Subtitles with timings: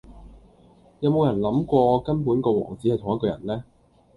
[0.99, 3.63] 有冇人諗過根本個王子系同一個人呢?